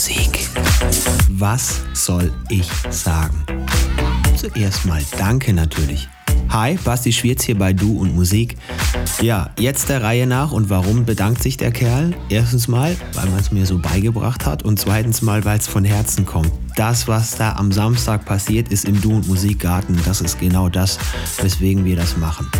Musik. 0.00 0.48
Was 1.28 1.82
soll 1.92 2.32
ich 2.48 2.66
sagen? 2.88 3.44
Zuerst 4.34 4.86
mal 4.86 5.02
Danke 5.18 5.52
natürlich. 5.52 6.08
Hi, 6.48 6.78
Basti 6.82 7.12
Schwierz 7.12 7.44
hier 7.44 7.58
bei 7.58 7.74
Du 7.74 7.98
und 7.98 8.14
Musik. 8.14 8.56
Ja, 9.20 9.50
jetzt 9.58 9.90
der 9.90 10.02
Reihe 10.02 10.26
nach 10.26 10.52
und 10.52 10.70
warum 10.70 11.04
bedankt 11.04 11.42
sich 11.42 11.58
der 11.58 11.70
Kerl? 11.70 12.14
Erstens 12.30 12.66
mal, 12.66 12.96
weil 13.12 13.28
man 13.28 13.40
es 13.40 13.52
mir 13.52 13.66
so 13.66 13.76
beigebracht 13.76 14.46
hat 14.46 14.62
und 14.62 14.80
zweitens 14.80 15.20
mal, 15.20 15.44
weil 15.44 15.58
es 15.58 15.68
von 15.68 15.84
Herzen 15.84 16.24
kommt. 16.24 16.50
Das, 16.76 17.06
was 17.06 17.32
da 17.32 17.56
am 17.56 17.70
Samstag 17.70 18.24
passiert 18.24 18.68
ist 18.68 18.86
im 18.86 19.02
Du 19.02 19.12
und 19.12 19.28
Musikgarten, 19.28 20.00
das 20.06 20.22
ist 20.22 20.40
genau 20.40 20.70
das, 20.70 20.98
weswegen 21.42 21.84
wir 21.84 21.96
das 21.96 22.16
machen. 22.16 22.50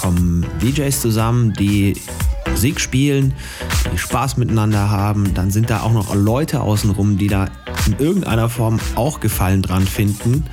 Kommen 0.00 0.46
DJs 0.60 1.00
zusammen, 1.00 1.52
die 1.54 1.94
Musik 2.50 2.80
spielen, 2.80 3.34
die 3.92 3.98
Spaß 3.98 4.36
miteinander 4.36 4.90
haben. 4.90 5.34
Dann 5.34 5.50
sind 5.50 5.70
da 5.70 5.80
auch 5.82 5.92
noch 5.92 6.14
Leute 6.14 6.60
außenrum, 6.60 7.18
die 7.18 7.26
da 7.26 7.48
in 7.86 7.98
irgendeiner 7.98 8.48
Form 8.48 8.78
auch 8.94 9.20
Gefallen 9.20 9.62
dran 9.62 9.86
finden. 9.86 10.44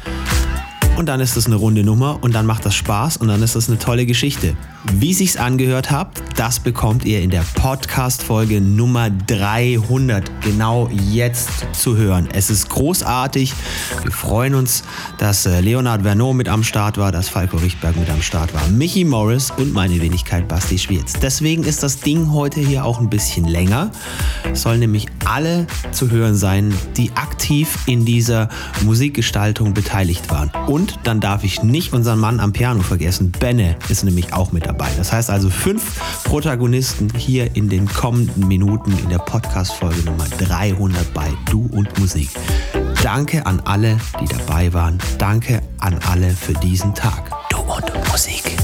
Und 1.00 1.06
dann 1.06 1.22
ist 1.22 1.38
das 1.38 1.46
eine 1.46 1.56
runde 1.56 1.82
Nummer 1.82 2.20
und 2.20 2.36
dann 2.36 2.46
macht 2.46 2.66
das 2.66 2.76
Spaß 2.76 3.16
und 3.16 3.30
dann 3.30 3.42
ist 3.42 3.56
das 3.56 3.70
eine 3.70 3.80
tolle 3.80 4.06
Geschichte. 4.06 4.58
Wie 4.92 5.14
sich's 5.14 5.38
angehört 5.38 5.92
habt, 5.92 6.22
das 6.36 6.60
bekommt 6.60 7.06
ihr 7.06 7.22
in 7.22 7.30
der 7.30 7.46
Podcast-Folge 7.54 8.60
Nummer 8.60 9.10
300 9.10 10.42
genau 10.42 10.90
jetzt 11.10 11.50
zu 11.72 11.96
hören. 11.96 12.28
Es 12.34 12.50
ist 12.50 12.68
großartig. 12.68 13.54
Wir 14.04 14.12
freuen 14.12 14.56
uns, 14.56 14.84
dass 15.18 15.46
äh, 15.46 15.62
Leonard 15.62 16.02
Vernon 16.02 16.36
mit 16.36 16.50
am 16.50 16.64
Start 16.64 16.98
war, 16.98 17.14
dass 17.14 17.30
Falco 17.30 17.56
Richtberg 17.56 17.96
mit 17.96 18.10
am 18.10 18.22
Start 18.22 18.54
war, 18.54 18.68
Michi 18.68 19.06
Morris 19.06 19.52
und 19.52 19.72
meine 19.72 20.02
Wenigkeit 20.02 20.50
Basti 20.50 20.78
Schwierz. 20.78 21.14
Deswegen 21.22 21.64
ist 21.64 21.82
das 21.82 22.02
Ding 22.02 22.34
heute 22.34 22.60
hier 22.60 22.84
auch 22.84 23.00
ein 23.00 23.10
bisschen 23.10 23.46
länger. 23.46 23.92
Es 24.52 24.64
sollen 24.64 24.82
nämlich 24.82 25.08
alle 25.24 25.66
zu 25.92 26.12
hören 26.12 26.36
sein, 26.36 26.74
die 26.98 27.12
aktiv 27.16 27.78
in 27.86 28.04
dieser 28.04 28.50
Musikgestaltung 28.84 29.74
beteiligt 29.74 30.30
waren. 30.30 30.52
Und 30.98 31.08
dann 31.08 31.20
darf 31.20 31.44
ich 31.44 31.64
nicht 31.64 31.94
unseren 31.94 32.20
Mann 32.20 32.40
am 32.40 32.54
Piano 32.54 32.82
vergessen. 32.82 33.32
Benne 33.32 33.76
ist 33.90 34.04
nämlich 34.04 34.34
auch 34.34 34.52
mit 34.52 34.66
dabei. 34.66 34.90
Das 34.98 35.12
heißt 35.12 35.30
also 35.30 35.50
fünf 35.50 36.00
Protagonisten 36.24 37.12
hier 37.16 37.56
in 37.56 37.70
den 37.70 37.88
kommenden 37.88 38.48
Minuten 38.48 38.98
in 38.98 39.10
der 39.10 39.20
Podcast-Folge 39.20 40.02
Nummer 40.04 40.26
300 40.38 41.14
bei 41.14 41.32
Du 41.50 41.68
und 41.72 41.98
Musik. 42.00 42.30
Danke 43.04 43.46
an 43.46 43.62
alle, 43.66 43.98
die 44.22 44.26
dabei 44.26 44.74
waren. 44.74 44.98
Danke 45.18 45.62
an 45.80 46.00
alle 46.10 46.30
für 46.32 46.54
diesen 46.54 46.94
Tag. 46.94 47.32
Du 47.50 47.60
und 47.60 48.10
Musik. 48.10 48.58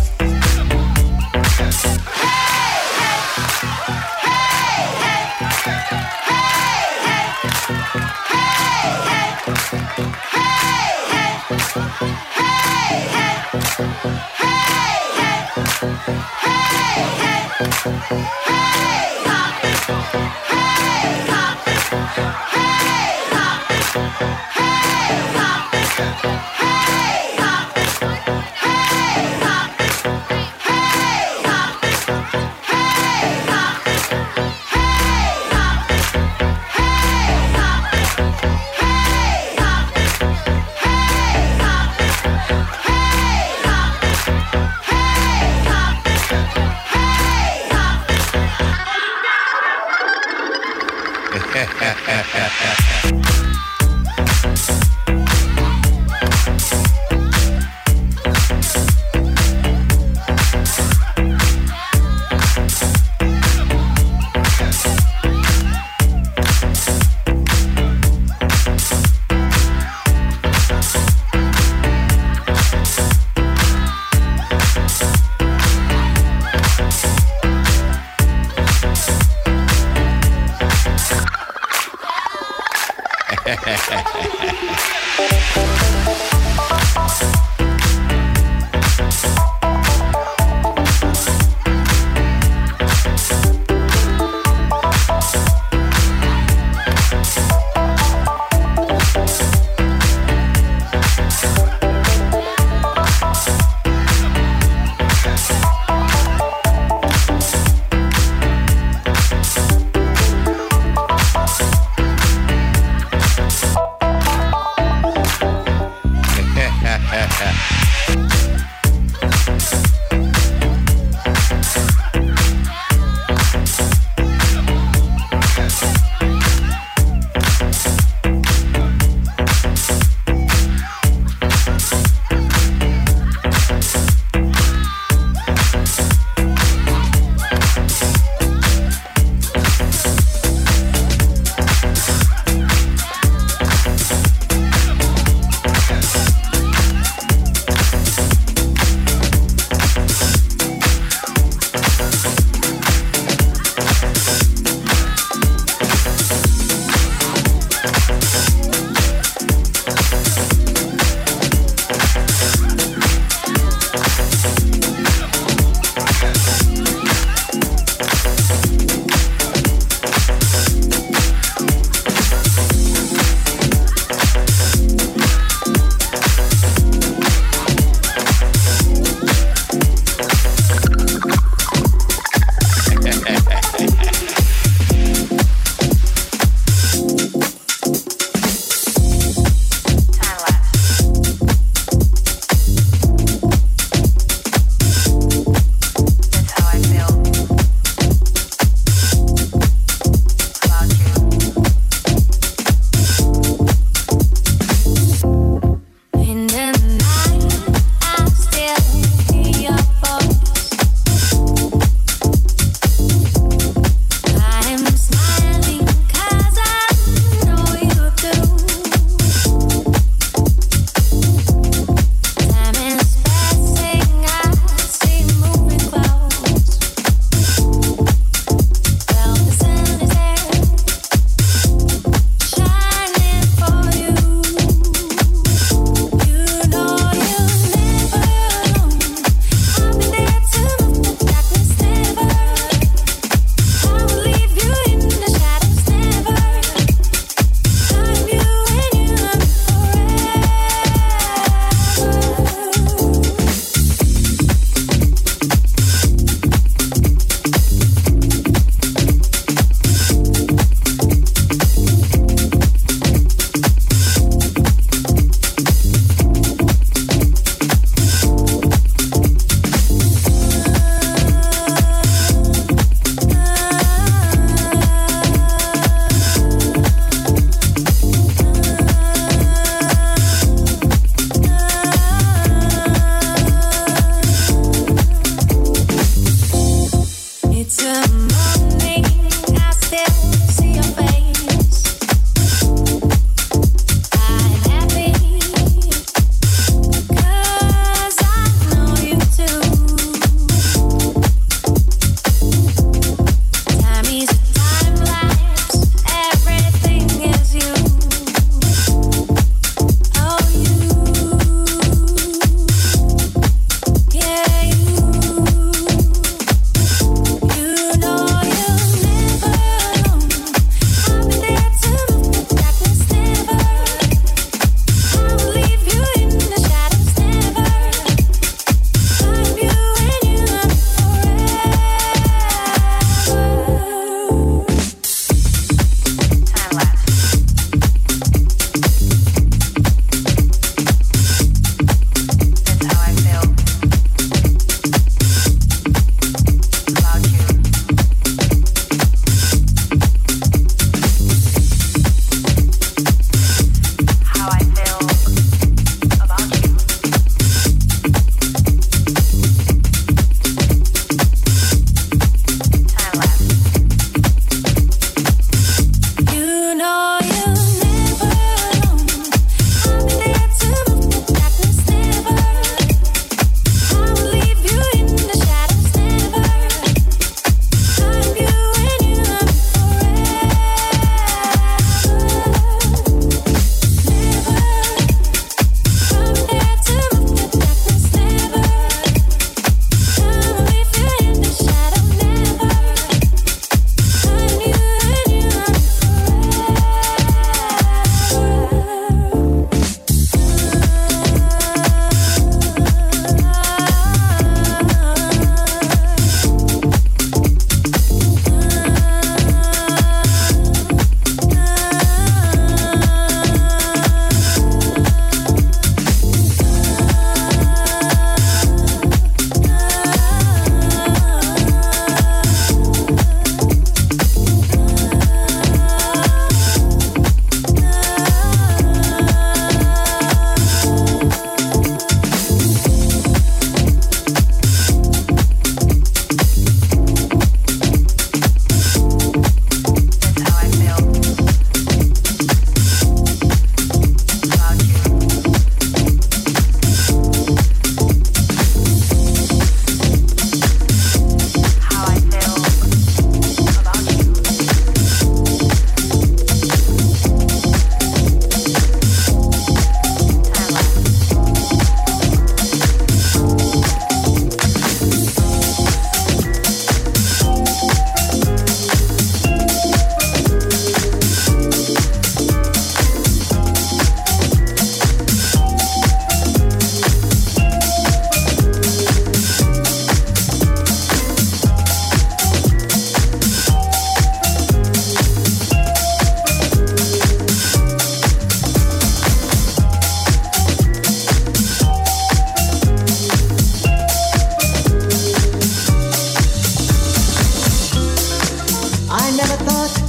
I 499.18 499.31
never 499.38 499.56
thought 499.64 500.05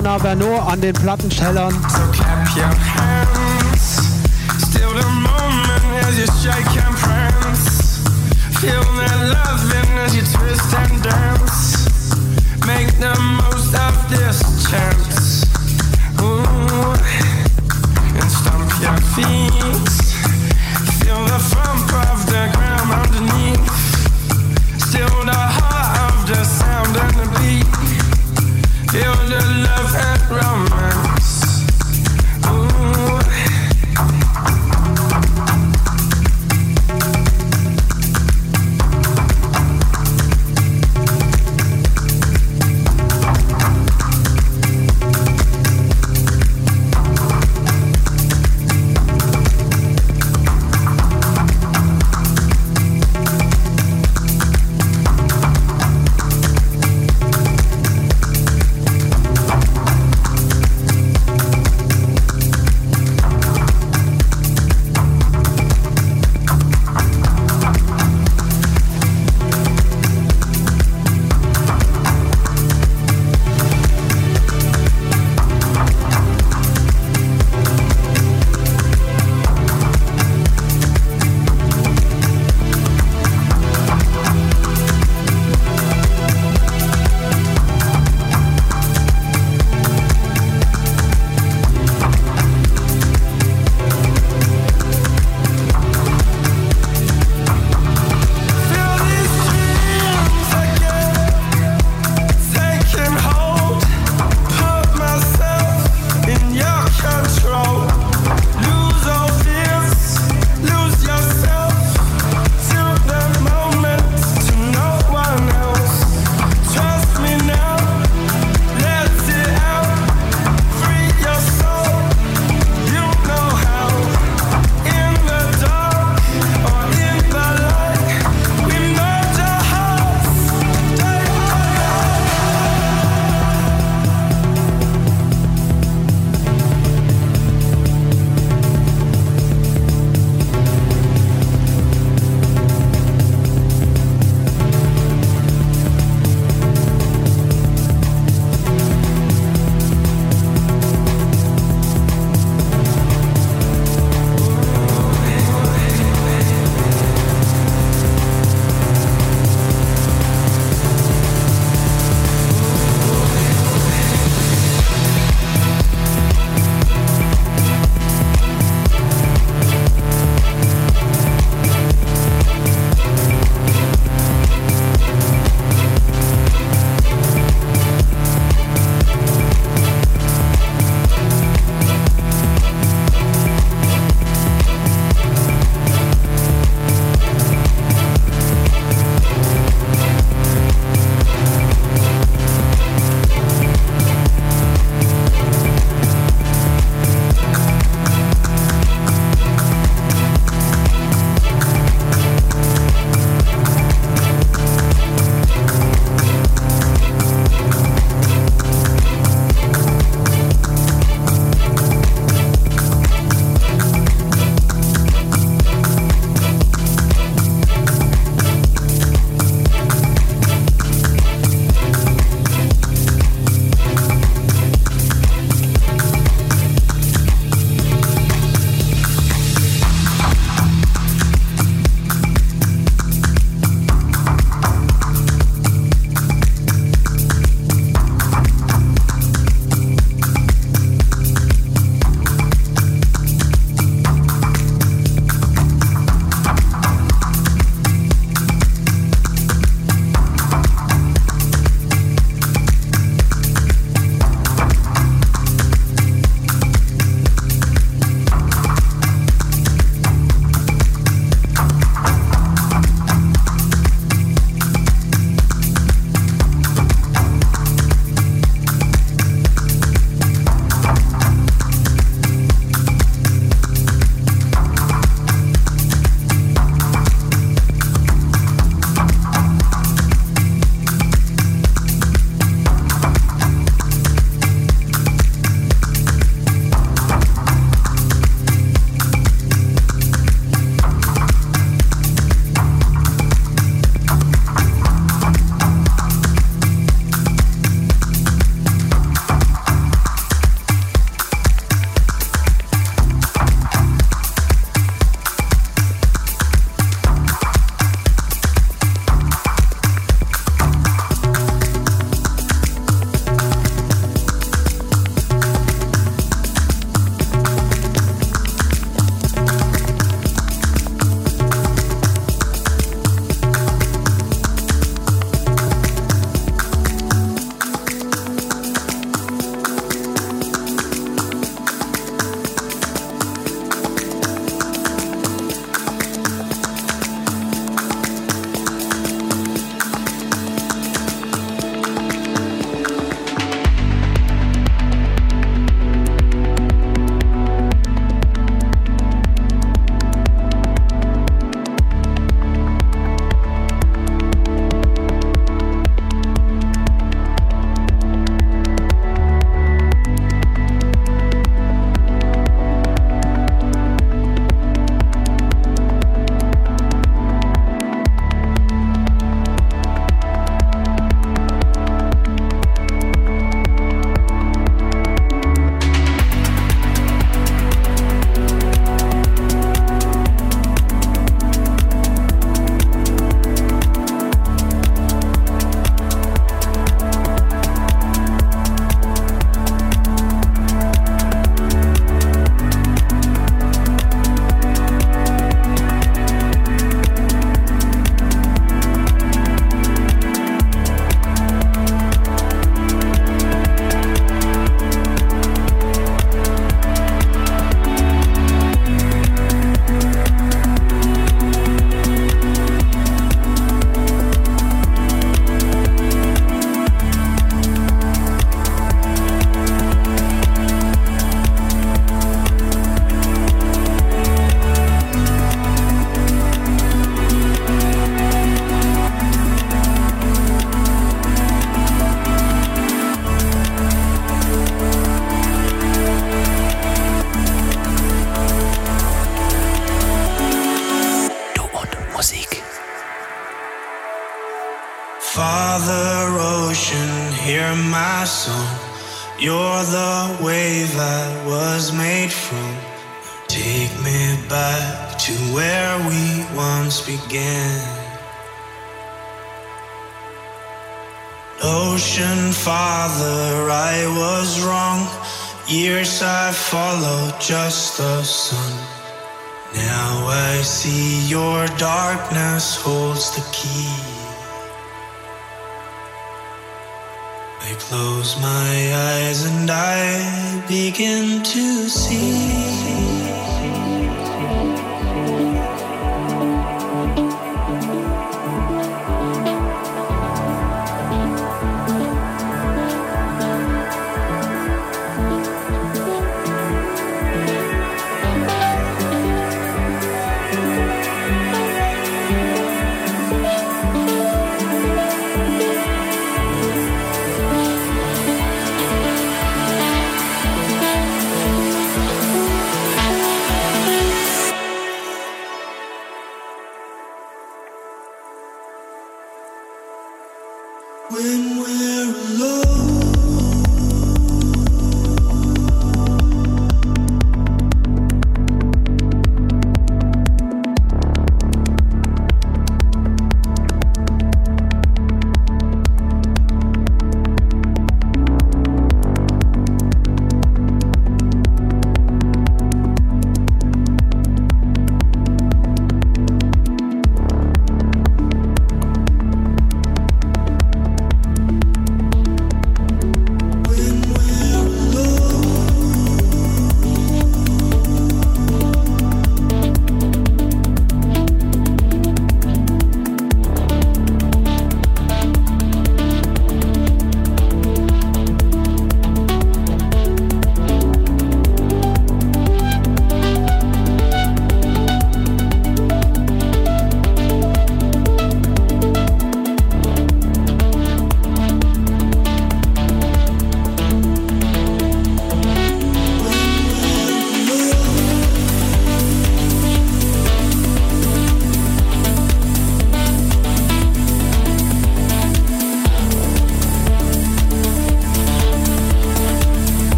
Leonard 0.00 0.22
Bernot 0.22 0.66
an 0.66 0.80
den 0.80 0.94
Plattenschellern. 0.94 1.72
So 1.72 2.00
clap 2.10 2.56
your 2.56 2.89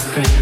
friend. 0.00 0.39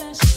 session. 0.00 0.29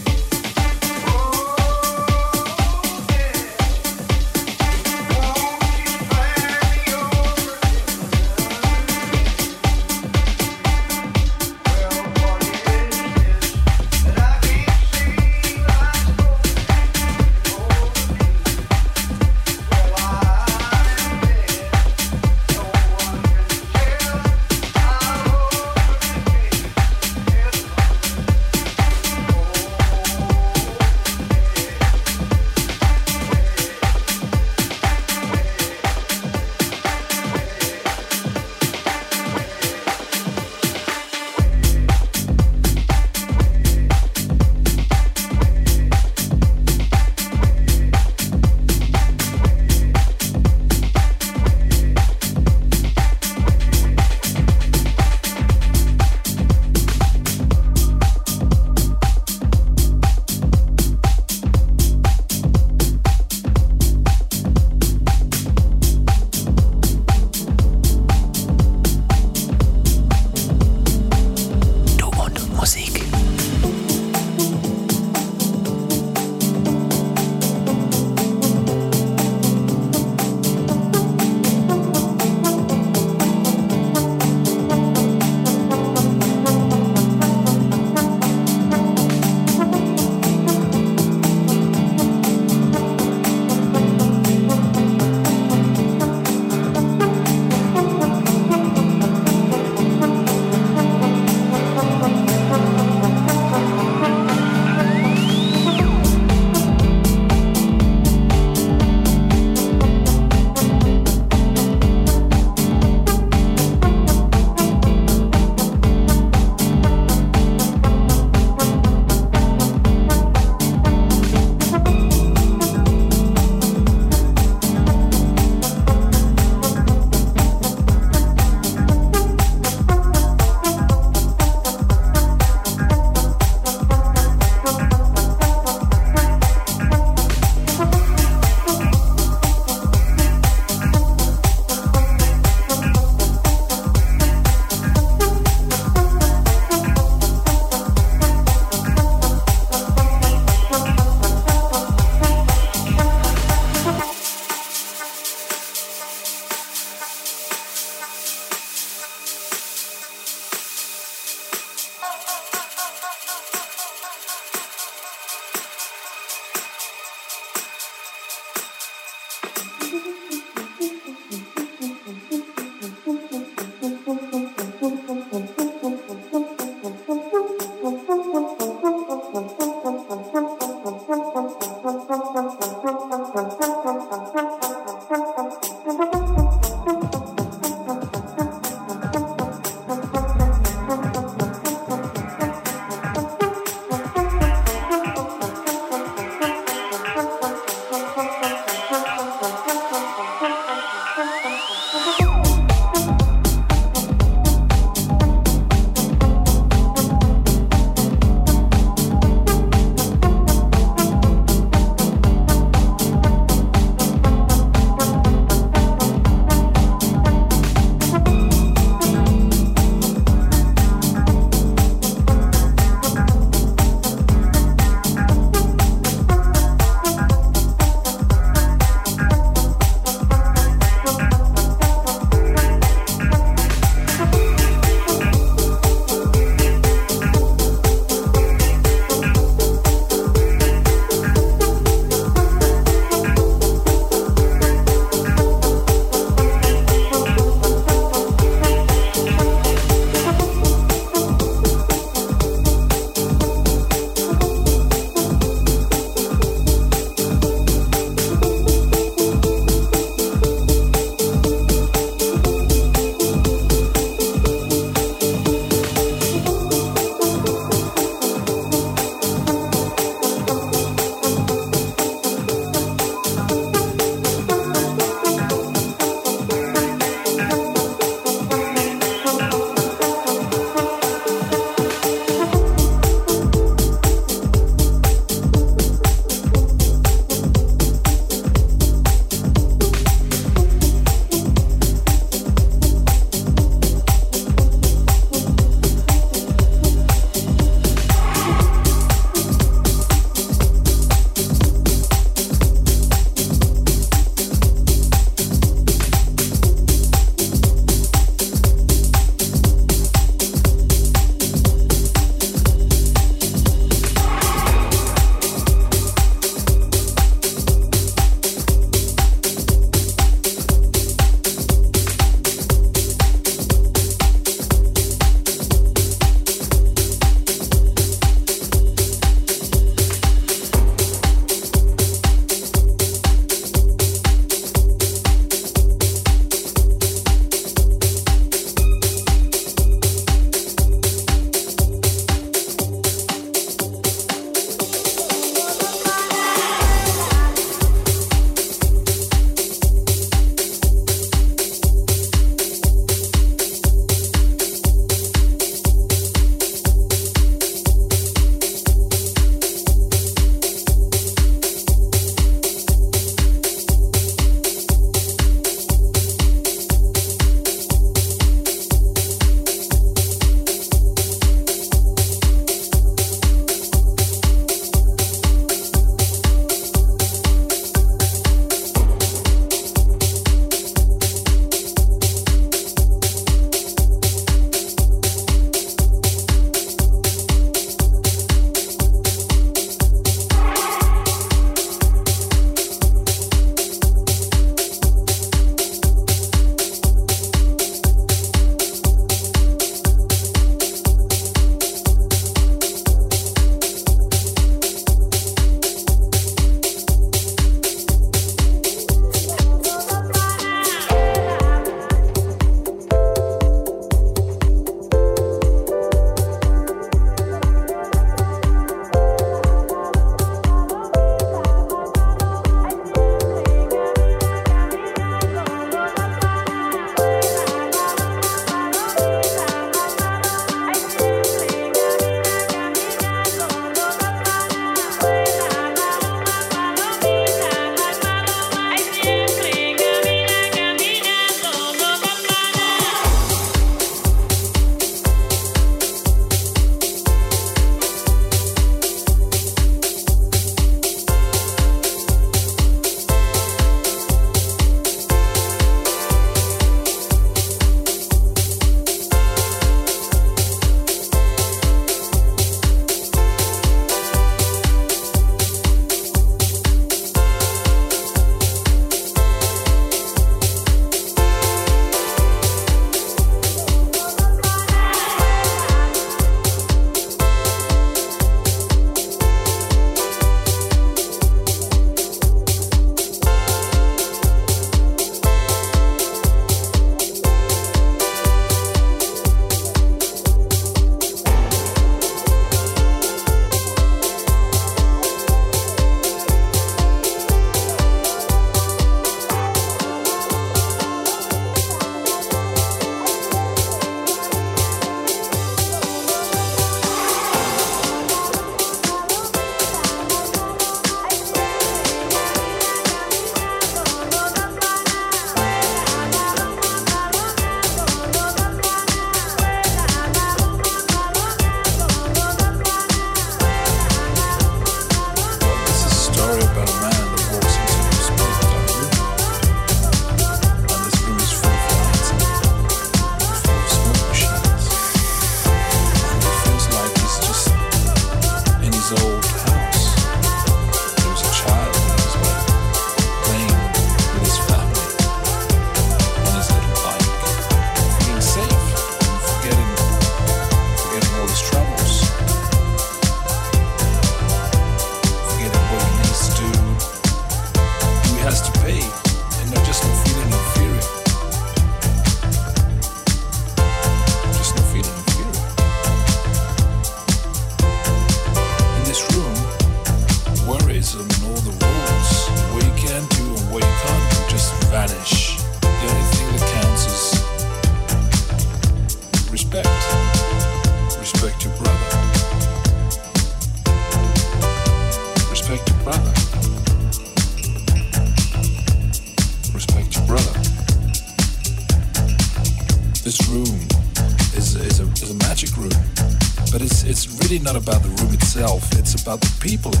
People 599.61 600.00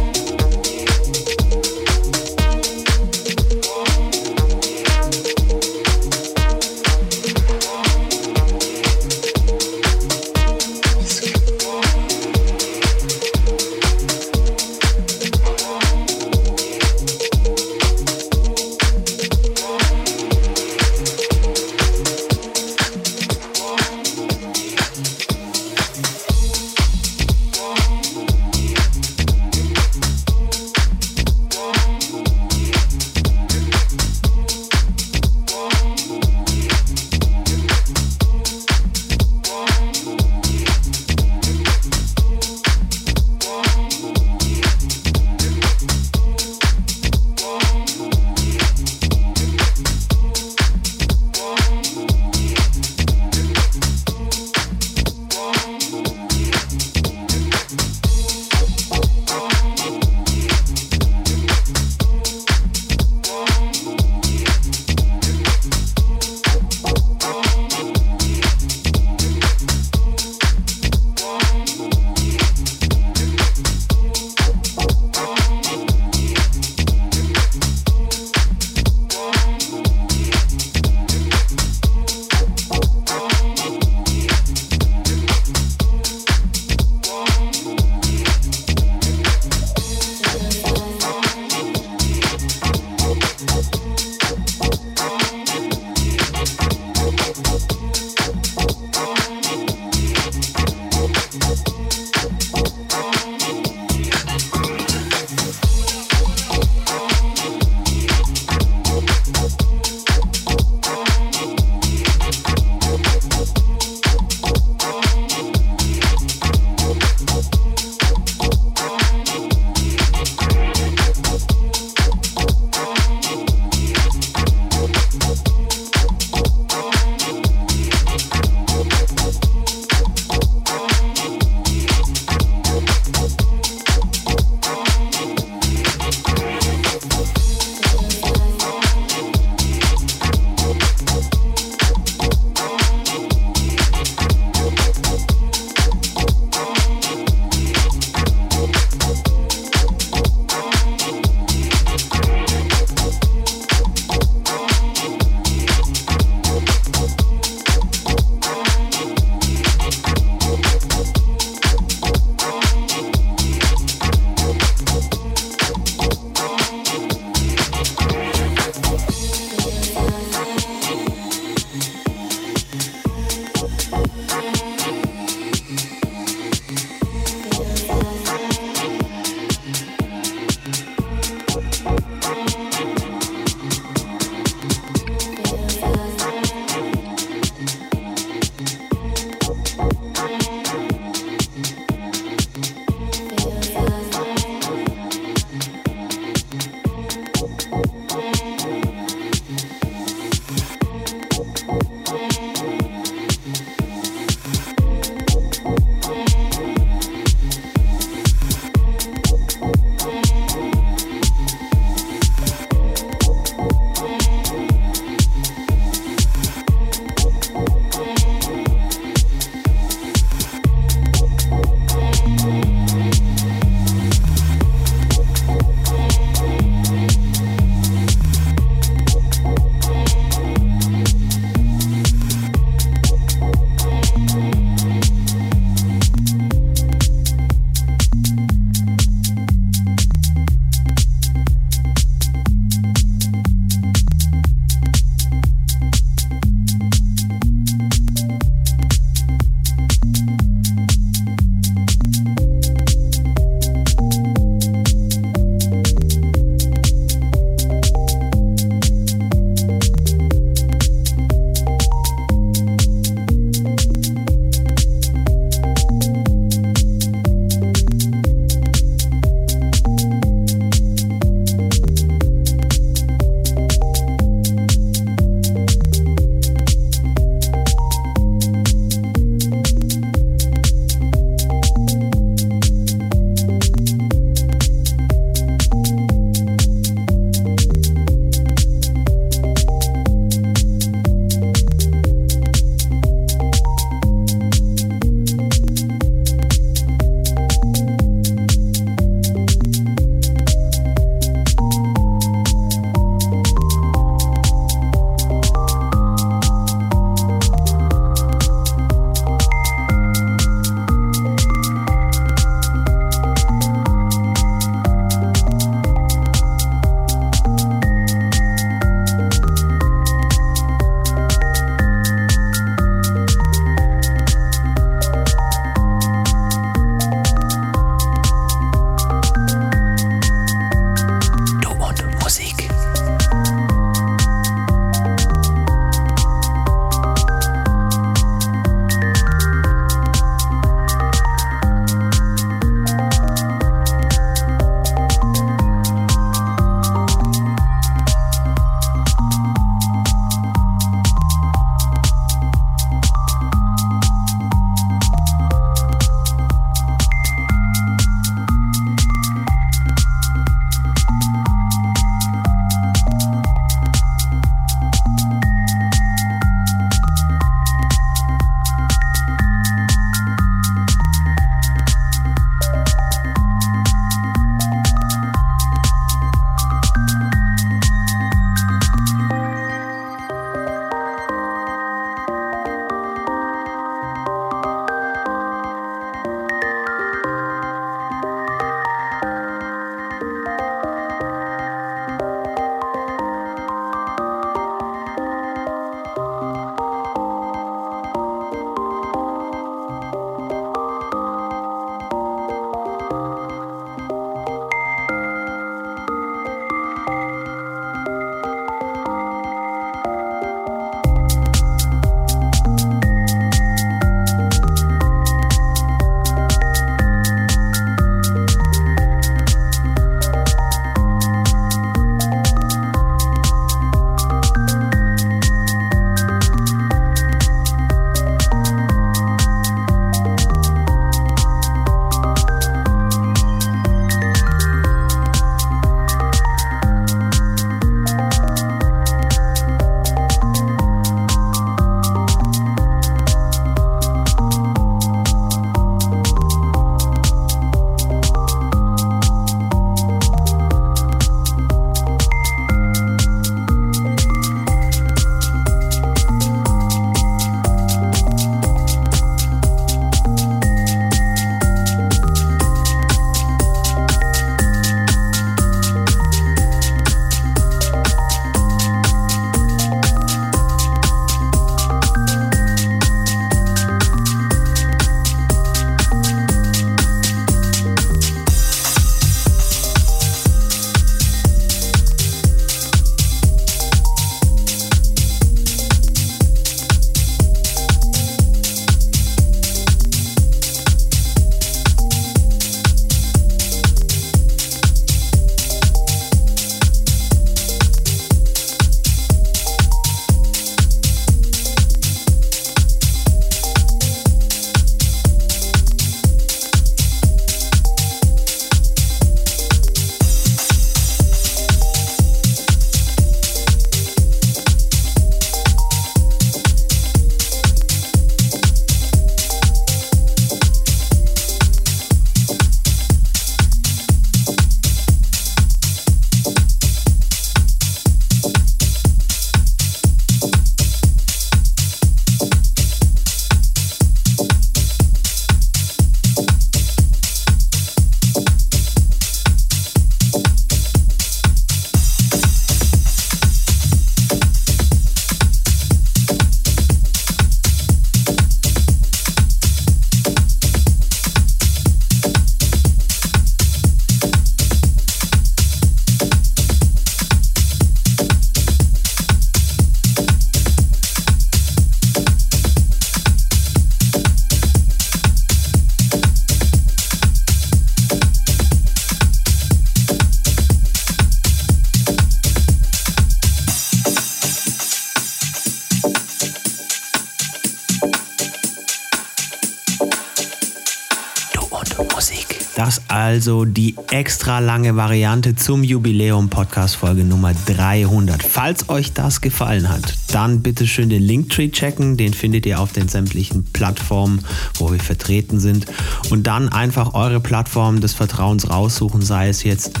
also 583.36 583.66
die 583.66 583.94
extra 584.12 584.60
lange 584.60 584.96
Variante 584.96 585.54
zum 585.54 585.84
Jubiläum 585.84 586.48
Podcast 586.48 586.96
Folge 586.96 587.22
Nummer 587.22 587.52
300. 587.66 588.42
Falls 588.42 588.88
euch 588.88 589.12
das 589.12 589.42
gefallen 589.42 589.90
hat, 589.90 590.14
dann 590.28 590.62
bitte 590.62 590.86
schön 590.86 591.10
den 591.10 591.22
Linktree 591.22 591.68
checken. 591.68 592.16
Den 592.16 592.32
findet 592.32 592.64
ihr 592.64 592.80
auf 592.80 592.92
den 592.92 593.08
sämtlichen 593.08 593.64
Plattformen, 593.74 594.42
wo 594.78 594.90
wir 594.90 595.00
vertreten 595.00 595.60
sind. 595.60 595.84
Und 596.30 596.46
dann 596.46 596.70
einfach 596.70 597.12
eure 597.12 597.38
Plattform 597.38 598.00
des 598.00 598.14
Vertrauens 598.14 598.70
raussuchen, 598.70 599.20
sei 599.20 599.50
es 599.50 599.64
jetzt 599.64 600.00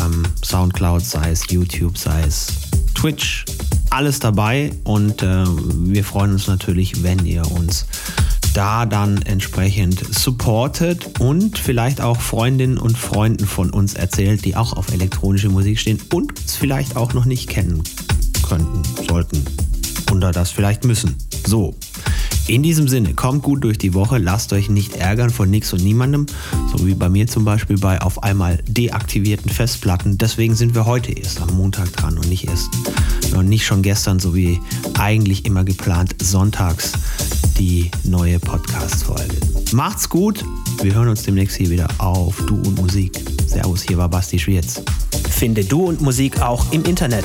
ähm, 0.00 0.24
Soundcloud, 0.44 1.04
sei 1.04 1.30
es 1.30 1.48
YouTube, 1.48 1.96
sei 1.96 2.20
es 2.22 2.48
Twitch. 2.96 3.44
Alles 3.90 4.18
dabei 4.18 4.72
und 4.82 5.22
äh, 5.22 5.44
wir 5.46 6.02
freuen 6.02 6.32
uns 6.32 6.48
natürlich, 6.48 7.04
wenn 7.04 7.24
ihr 7.24 7.48
uns 7.52 7.86
da 8.56 8.86
dann 8.86 9.20
entsprechend 9.20 10.02
supportet 10.14 11.20
und 11.20 11.58
vielleicht 11.58 12.00
auch 12.00 12.18
Freundinnen 12.18 12.78
und 12.78 12.96
Freunden 12.96 13.46
von 13.46 13.68
uns 13.68 13.92
erzählt, 13.92 14.46
die 14.46 14.56
auch 14.56 14.72
auf 14.72 14.90
elektronische 14.92 15.50
Musik 15.50 15.78
stehen 15.78 16.00
und 16.14 16.40
uns 16.40 16.56
vielleicht 16.56 16.96
auch 16.96 17.12
noch 17.12 17.26
nicht 17.26 17.50
kennen 17.50 17.82
könnten, 18.48 18.82
sollten 19.06 19.44
oder 20.10 20.32
das 20.32 20.50
vielleicht 20.50 20.84
müssen. 20.84 21.16
So. 21.46 21.74
In 22.48 22.62
diesem 22.62 22.86
Sinne, 22.86 23.12
kommt 23.12 23.42
gut 23.42 23.64
durch 23.64 23.76
die 23.76 23.92
Woche, 23.92 24.18
lasst 24.18 24.52
euch 24.52 24.70
nicht 24.70 24.94
ärgern 24.94 25.30
von 25.30 25.50
nichts 25.50 25.72
und 25.72 25.82
niemandem, 25.82 26.26
so 26.72 26.86
wie 26.86 26.94
bei 26.94 27.08
mir 27.08 27.26
zum 27.26 27.44
Beispiel 27.44 27.76
bei 27.76 28.00
auf 28.00 28.22
einmal 28.22 28.62
deaktivierten 28.68 29.50
Festplatten. 29.50 30.16
Deswegen 30.16 30.54
sind 30.54 30.74
wir 30.74 30.86
heute 30.86 31.12
erst 31.12 31.42
am 31.42 31.56
Montag 31.56 31.92
dran 31.92 32.16
und 32.16 32.28
nicht 32.28 32.46
erst 32.46 32.70
und 33.34 33.48
nicht 33.48 33.66
schon 33.66 33.82
gestern, 33.82 34.20
so 34.20 34.34
wie 34.34 34.60
eigentlich 34.94 35.44
immer 35.44 35.64
geplant, 35.64 36.14
sonntags 36.22 36.92
die 37.58 37.90
neue 38.04 38.38
Podcast-Folge. 38.38 39.36
Macht's 39.72 40.08
gut, 40.08 40.44
wir 40.82 40.94
hören 40.94 41.08
uns 41.08 41.22
demnächst 41.22 41.56
hier 41.56 41.70
wieder 41.70 41.88
auf 41.98 42.36
Du 42.46 42.56
und 42.56 42.80
Musik. 42.80 43.18
Servus, 43.46 43.82
hier 43.82 43.96
war 43.96 44.08
Basti 44.08 44.38
Schwierz. 44.38 44.82
Finde 45.30 45.64
Du 45.64 45.86
und 45.86 46.00
Musik 46.00 46.40
auch 46.40 46.70
im 46.72 46.84
Internet. 46.84 47.24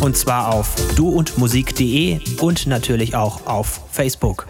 Und 0.00 0.16
zwar 0.16 0.52
auf 0.52 0.74
duundmusik.de 0.96 2.20
und 2.40 2.66
natürlich 2.66 3.14
auch 3.14 3.46
auf 3.46 3.80
Facebook. 3.90 4.46